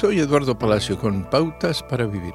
[0.00, 2.32] Soy Eduardo Palacio con Pautas para Vivir.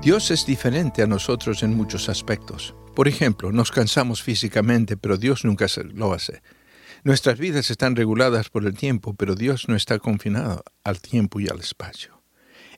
[0.00, 2.76] Dios es diferente a nosotros en muchos aspectos.
[2.94, 6.42] Por ejemplo, nos cansamos físicamente, pero Dios nunca lo hace.
[7.02, 11.48] Nuestras vidas están reguladas por el tiempo, pero Dios no está confinado al tiempo y
[11.48, 12.22] al espacio.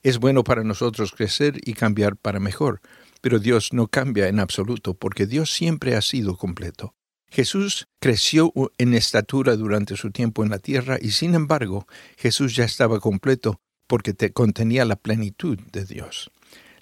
[0.01, 2.81] Es bueno para nosotros crecer y cambiar para mejor,
[3.21, 6.95] pero Dios no cambia en absoluto porque Dios siempre ha sido completo.
[7.31, 12.65] Jesús creció en estatura durante su tiempo en la tierra y sin embargo Jesús ya
[12.65, 16.29] estaba completo porque te contenía la plenitud de Dios.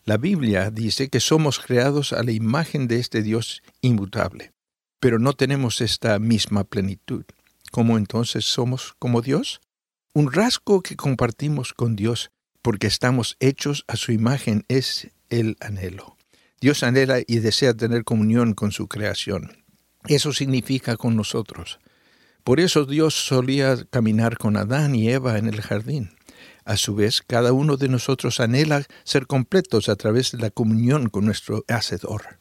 [0.06, 4.52] La Biblia dice que somos creados a la imagen de este Dios inmutable,
[5.00, 7.26] pero no tenemos esta misma plenitud.
[7.72, 9.62] ¿Cómo entonces somos como Dios?
[10.16, 12.32] Un rasgo que compartimos con Dios
[12.64, 16.18] porque estamos hechos a su imagen es el anhelo.
[16.60, 19.59] Dios anhela y desea tener comunión con su creación.
[20.08, 21.80] Eso significa con nosotros.
[22.44, 26.12] Por eso Dios solía caminar con Adán y Eva en el jardín.
[26.66, 31.10] A su vez, cada uno de nosotros anhela ser completos a través de la comunión
[31.10, 32.40] con nuestro Hacedor.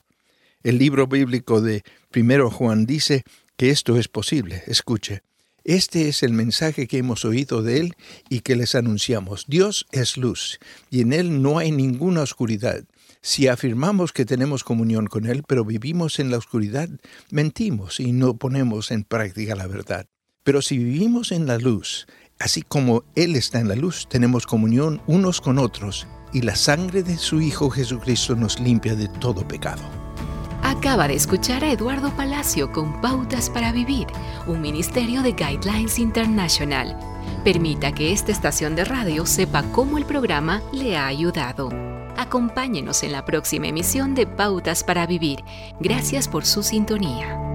[0.63, 1.83] El libro bíblico de
[2.15, 3.25] 1 Juan dice
[3.57, 4.63] que esto es posible.
[4.67, 5.23] Escuche,
[5.65, 7.95] este es el mensaje que hemos oído de Él
[8.29, 9.45] y que les anunciamos.
[9.49, 10.59] Dios es luz
[10.91, 12.85] y en Él no hay ninguna oscuridad.
[13.21, 16.89] Si afirmamos que tenemos comunión con Él, pero vivimos en la oscuridad,
[17.31, 20.07] mentimos y no ponemos en práctica la verdad.
[20.45, 22.07] Pero si vivimos en la luz,
[22.39, 27.03] así como Él está en la luz, tenemos comunión unos con otros, y la sangre
[27.03, 29.83] de su Hijo Jesucristo nos limpia de todo pecado.
[30.63, 34.07] Acaba de escuchar a Eduardo Palacio con Pautas para Vivir,
[34.47, 36.99] un ministerio de Guidelines International.
[37.45, 41.88] Permita que esta estación de radio sepa cómo el programa le ha ayudado.
[42.19, 45.45] Acompáñenos en la próxima emisión de Pautas para Vivir.
[45.79, 47.48] Gracias por su sintonía.